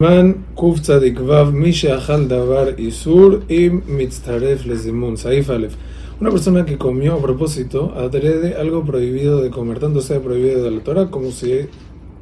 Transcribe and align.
Vav 0.00 1.52
Misha 1.52 1.96
Achal 1.96 2.28
Davar 2.28 2.78
Isur 2.78 3.42
Im 3.48 3.82
Mitztaref 3.88 4.64
Lezimun 4.64 5.16
Saif 5.16 5.50
Alef. 5.50 5.74
Una 6.20 6.30
persona 6.30 6.64
que 6.64 6.78
comió 6.78 7.14
a 7.14 7.20
propósito 7.20 7.92
adrede 7.96 8.54
algo 8.54 8.84
prohibido 8.84 9.42
de 9.42 9.50
comer, 9.50 9.80
tanto 9.80 10.00
sea 10.00 10.20
prohibido 10.20 10.62
de 10.62 10.70
la 10.70 10.84
Torah 10.84 11.10
como 11.10 11.32
si 11.32 11.50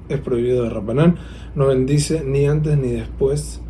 es 0.08 0.20
prohibido 0.24 0.62
de 0.62 0.70
Rabbanán, 0.70 1.16
no 1.54 1.66
bendice 1.66 2.24
ni 2.24 2.46
antes 2.46 2.78
ni 2.78 2.92
después 2.92 3.60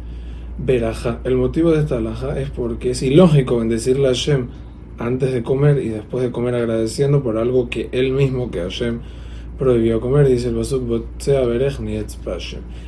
Beraja. 0.57 1.19
El 1.25 1.35
motivo 1.35 1.73
de 1.73 1.81
esta 1.81 1.97
alhaja 1.97 2.39
es 2.39 2.49
porque 2.51 2.91
es 2.91 3.03
ilógico 3.03 3.59
bendecirle 3.59 4.07
a 4.07 4.11
Hashem 4.11 4.47
antes 4.99 5.33
de 5.33 5.43
comer 5.43 5.83
y 5.83 5.89
después 5.89 6.23
de 6.23 6.31
comer 6.31 6.55
agradeciendo 6.55 7.25
por 7.25 7.39
algo 7.39 7.69
que 7.71 7.89
él 7.91 8.13
mismo, 8.13 8.53
que 8.53 8.61
Hashem, 8.61 9.01
prohibió 9.59 10.01
comer, 10.01 10.29
dice 10.29 10.49
el 10.49 10.55
Basuk 10.55 10.83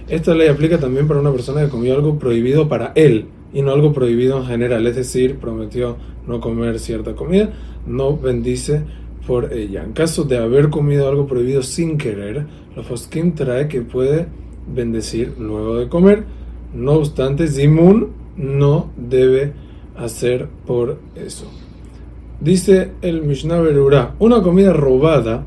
Esta 0.09 0.35
ley 0.35 0.49
aplica 0.49 0.79
también 0.79 1.09
para 1.09 1.21
una 1.21 1.33
persona 1.33 1.63
que 1.63 1.69
comió 1.69 1.95
algo 1.95 2.19
prohibido 2.19 2.69
para 2.69 2.93
él 2.95 3.27
y 3.53 3.63
no 3.63 3.73
algo 3.73 3.93
prohibido 3.93 4.39
en 4.39 4.47
general, 4.47 4.87
es 4.87 4.97
decir, 4.97 5.37
prometió 5.37 5.97
no 6.27 6.41
comer 6.41 6.79
cierta 6.79 7.15
comida, 7.15 7.51
no 7.87 8.17
bendice 8.17 8.83
por 9.27 9.53
ella. 9.53 9.83
En 9.83 9.93
caso 9.93 10.25
de 10.25 10.39
haber 10.39 10.71
comido 10.71 11.09
algo 11.09 11.27
prohibido 11.27 11.63
sin 11.63 11.97
querer, 11.99 12.47
la 12.77 12.83
Foskim 12.83 13.35
trae 13.35 13.69
que 13.69 13.81
puede 13.83 14.27
bendecir 14.75 15.35
luego 15.39 15.77
de 15.77 15.89
comer. 15.89 16.25
No 16.75 16.93
obstante, 16.93 17.49
Zimun 17.49 18.11
no 18.37 18.91
debe 18.97 19.53
hacer 19.97 20.49
por 20.67 20.99
eso. 21.17 21.51
Dice 22.41 22.93
el 23.03 23.23
Mishnah 23.23 23.61
Berurah, 23.61 24.15
una 24.19 24.43
comida 24.43 24.73
robada 24.73 25.45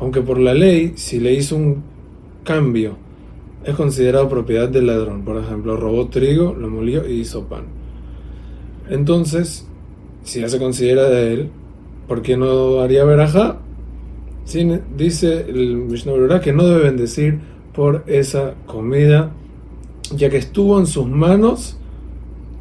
aunque 0.00 0.20
por 0.20 0.38
la 0.38 0.54
ley, 0.54 0.92
si 0.96 1.20
le 1.20 1.32
hizo 1.34 1.56
un 1.56 1.82
cambio, 2.44 2.96
es 3.64 3.74
considerado 3.74 4.28
propiedad 4.28 4.68
del 4.68 4.86
ladrón. 4.86 5.24
Por 5.24 5.36
ejemplo, 5.38 5.76
robó 5.76 6.08
trigo, 6.08 6.54
lo 6.54 6.68
molió 6.68 7.08
y 7.08 7.20
hizo 7.20 7.44
pan. 7.44 7.64
Entonces, 8.88 9.66
si 10.22 10.40
ya 10.40 10.48
se 10.48 10.58
considera 10.58 11.08
de 11.08 11.34
él, 11.34 11.50
¿por 12.06 12.22
qué 12.22 12.36
no 12.36 12.80
haría 12.80 13.04
veraja? 13.04 13.58
dice 14.96 15.44
el 15.48 15.76
Mishnah 15.76 16.40
que 16.40 16.52
no 16.52 16.64
debe 16.64 16.84
bendecir 16.84 17.40
por 17.74 18.04
esa 18.06 18.54
comida, 18.66 19.32
ya 20.14 20.30
que 20.30 20.36
estuvo 20.36 20.78
en 20.78 20.86
sus 20.86 21.06
manos 21.06 21.76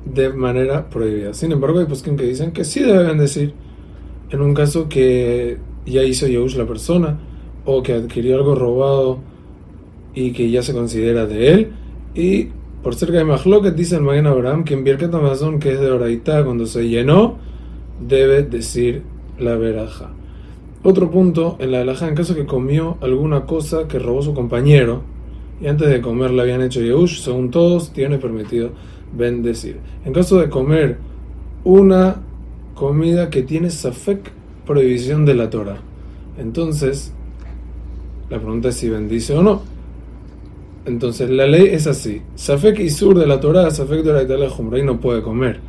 de 0.04 0.34
manera 0.34 0.90
prohibida. 0.90 1.34
Sin 1.36 1.52
embargo, 1.52 1.80
hay 1.80 1.86
poskim 1.86 2.18
que 2.18 2.24
dicen 2.24 2.52
que 2.52 2.64
sí 2.64 2.82
debe 2.82 3.04
bendecir 3.04 3.54
en 4.32 4.42
un 4.42 4.56
caso 4.56 4.90
que 4.90 5.58
ya 5.86 6.04
hizo 6.04 6.28
Yehush 6.28 6.56
la 6.56 6.66
persona, 6.66 7.20
o 7.66 7.82
que 7.82 7.94
adquirió 7.94 8.36
algo 8.36 8.56
robado 8.56 9.20
y 10.14 10.32
que 10.32 10.50
ya 10.50 10.62
se 10.62 10.74
considera 10.74 11.26
de 11.26 11.52
él. 11.52 11.72
Y 12.14 12.50
por 12.84 12.96
cerca 12.96 13.18
de 13.18 13.24
Mahloket 13.24 13.76
dice 13.76 13.96
el 13.96 14.02
Magen 14.02 14.28
Abraham 14.28 14.64
que 14.64 14.74
en 14.74 14.84
Birket 14.84 15.14
Amazon, 15.14 15.60
que 15.60 15.74
es 15.74 15.80
de 15.80 15.92
Oraitá, 15.92 16.44
cuando 16.44 16.66
se 16.66 16.88
llenó, 16.88 17.38
debe 18.00 18.44
decir 18.44 19.04
la 19.40 19.56
veraja. 19.56 20.12
Otro 20.84 21.10
punto, 21.10 21.58
en 21.60 21.72
la 21.72 21.80
veraja, 21.80 22.08
en 22.08 22.16
caso 22.16 22.36
que 22.36 22.46
comió 22.46 22.98
alguna 23.02 23.46
cosa 23.46 23.88
que 23.88 23.98
robó 23.98 24.22
su 24.22 24.34
compañero, 24.34 25.02
y 25.60 25.68
antes 25.68 25.90
de 25.90 26.02
comer 26.02 26.32
la 26.32 26.44
habían 26.44 26.62
hecho 26.62 26.82
Yehush, 26.82 27.22
según 27.22 27.50
todos, 27.50 27.92
tiene 27.92 28.18
permitido 28.18 28.72
bendecir. 29.18 29.80
En 30.06 30.14
caso 30.14 30.38
de 30.38 30.50
comer 30.50 30.98
una 31.64 32.22
comida 32.76 33.30
que 33.30 33.42
tiene 33.42 33.72
Safek 33.72 34.32
prohibición 34.66 35.26
de 35.26 35.36
la 35.36 35.50
Torah. 35.50 35.78
Entonces, 36.38 37.14
la 38.30 38.40
pregunta 38.40 38.70
es 38.70 38.76
si 38.76 38.90
bendice 38.90 39.34
o 39.36 39.44
no. 39.44 39.62
Entonces, 40.86 41.30
la 41.30 41.48
ley 41.48 41.68
es 41.72 41.88
así. 41.88 42.22
Safek 42.36 42.80
y 42.80 42.90
sur 42.90 43.18
de 43.18 43.26
la 43.26 43.40
Torah, 43.40 43.72
Safek 43.72 44.04
de 44.04 44.38
la 44.38 44.80
y 44.80 44.84
no 44.84 45.00
puede 45.00 45.22
comer. 45.22 45.60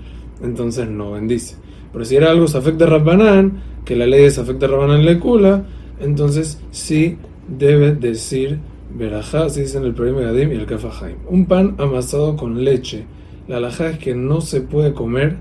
Entonces, 0.42 0.88
no 0.88 1.12
bendice. 1.12 1.56
Pero 1.92 2.04
si 2.04 2.16
era 2.16 2.30
algo 2.30 2.46
Safek 2.46 2.76
de 2.76 2.86
Rabbanán, 2.86 3.62
que 3.84 3.96
la 3.96 4.06
ley 4.06 4.24
es 4.24 4.34
Safek 4.34 4.58
de 4.58 4.66
Rabbanán 4.66 5.04
le 5.04 5.18
cula, 5.18 5.64
entonces 6.00 6.60
sí 6.70 7.16
debe 7.48 7.92
decir 7.92 8.58
Berajá, 8.94 9.44
así 9.44 9.62
dicen 9.62 9.84
el 9.84 9.94
Purim 9.94 10.16
Gadim 10.16 10.52
y 10.52 10.56
el 10.56 10.66
Kafahaim. 10.66 11.16
Un 11.28 11.46
pan 11.46 11.74
amasado 11.78 12.36
con 12.36 12.64
leche. 12.64 13.04
La 13.48 13.58
alajá 13.58 13.90
es 13.90 13.98
que 13.98 14.14
no 14.14 14.40
se 14.40 14.60
puede 14.60 14.92
comer 14.92 15.36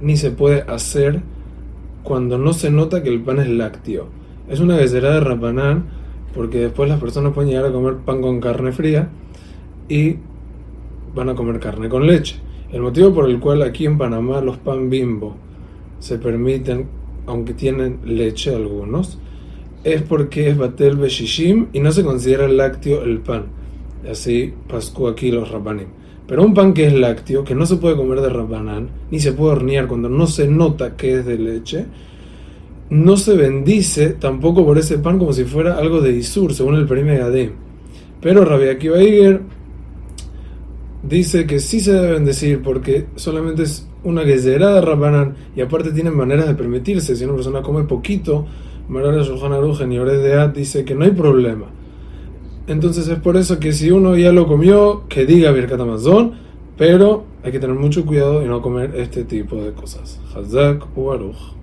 ni 0.00 0.16
se 0.16 0.30
puede 0.30 0.62
hacer 0.62 1.22
cuando 2.02 2.38
no 2.38 2.52
se 2.52 2.70
nota 2.70 3.02
que 3.02 3.08
el 3.08 3.20
pan 3.20 3.40
es 3.40 3.48
lácteo. 3.48 4.06
Es 4.48 4.60
una 4.60 4.76
becerada 4.76 5.14
de 5.14 5.20
Rabbanán 5.20 5.84
porque 6.34 6.58
después 6.58 6.88
las 6.88 7.00
personas 7.00 7.32
pueden 7.32 7.50
llegar 7.50 7.66
a 7.66 7.72
comer 7.72 7.96
pan 7.96 8.22
con 8.22 8.40
carne 8.40 8.72
fría 8.72 9.08
y 9.88 10.16
van 11.14 11.28
a 11.28 11.34
comer 11.34 11.58
carne 11.60 11.88
con 11.88 12.06
leche. 12.06 12.36
El 12.72 12.82
motivo 12.82 13.12
por 13.12 13.28
el 13.28 13.40
cual 13.40 13.62
aquí 13.62 13.86
en 13.86 13.98
Panamá 13.98 14.40
los 14.40 14.58
pan 14.58 14.90
bimbo 14.90 15.36
se 15.98 16.18
permiten, 16.18 16.86
aunque 17.26 17.54
tienen 17.54 18.00
leche 18.04 18.54
algunos, 18.54 19.18
es 19.84 20.02
porque 20.02 20.48
es 20.48 20.56
batel 20.56 20.96
beshishim 20.96 21.66
y 21.72 21.80
no 21.80 21.92
se 21.92 22.04
considera 22.04 22.48
lácteo 22.48 23.02
el 23.02 23.20
pan. 23.20 23.57
Así 24.10 24.52
pascó 24.68 25.08
aquí 25.08 25.30
los 25.30 25.50
rabanim. 25.50 25.88
Pero 26.26 26.44
un 26.44 26.52
pan 26.52 26.74
que 26.74 26.86
es 26.86 26.92
lácteo, 26.92 27.42
que 27.42 27.54
no 27.54 27.64
se 27.64 27.76
puede 27.76 27.96
comer 27.96 28.20
de 28.20 28.28
rabanán, 28.28 28.90
ni 29.10 29.18
se 29.18 29.32
puede 29.32 29.52
hornear 29.52 29.86
cuando 29.86 30.10
no 30.10 30.26
se 30.26 30.46
nota 30.46 30.94
que 30.94 31.14
es 31.14 31.26
de 31.26 31.38
leche, 31.38 31.86
no 32.90 33.16
se 33.16 33.34
bendice 33.34 34.10
tampoco 34.10 34.64
por 34.64 34.78
ese 34.78 34.98
pan 34.98 35.18
como 35.18 35.32
si 35.32 35.44
fuera 35.44 35.78
algo 35.78 36.00
de 36.00 36.12
Isur, 36.12 36.52
según 36.52 36.74
el 36.74 36.86
primer 36.86 37.18
Gadem. 37.18 37.52
Pero 38.20 38.44
Rabbi 38.44 38.68
Akiva 38.68 38.98
dice 41.02 41.46
que 41.46 41.60
sí 41.60 41.80
se 41.80 41.92
debe 41.92 42.12
bendecir 42.12 42.62
porque 42.62 43.06
solamente 43.16 43.62
es 43.62 43.88
una 44.04 44.22
gezerá 44.22 44.74
de 44.74 44.80
Rabbanán 44.82 45.34
y 45.56 45.60
aparte 45.60 45.92
tienen 45.92 46.16
maneras 46.16 46.46
de 46.46 46.54
permitirse. 46.54 47.16
Si 47.16 47.24
una 47.24 47.34
persona 47.34 47.62
come 47.62 47.84
poquito, 47.84 48.46
Marar 48.88 49.22
Shulchan 49.22 49.52
Aruch 49.52 49.80
y 49.82 49.98
Ores 49.98 50.22
de 50.22 50.34
Ad 50.34 50.50
dice 50.50 50.84
que 50.84 50.94
no 50.94 51.04
hay 51.04 51.10
problema. 51.10 51.66
Entonces 52.68 53.08
es 53.08 53.18
por 53.18 53.36
eso 53.36 53.58
que 53.58 53.72
si 53.72 53.90
uno 53.90 54.16
ya 54.16 54.30
lo 54.30 54.46
comió, 54.46 55.04
que 55.08 55.24
diga 55.24 55.50
Birkat 55.52 55.80
Amazon, 55.80 56.34
pero 56.76 57.24
hay 57.42 57.50
que 57.50 57.58
tener 57.58 57.74
mucho 57.76 58.04
cuidado 58.04 58.44
y 58.44 58.46
no 58.46 58.60
comer 58.60 58.94
este 58.94 59.24
tipo 59.24 59.56
de 59.56 59.72
cosas. 59.72 60.20
Hazak 60.34 60.96
u 60.96 61.10
Aruch. 61.10 61.57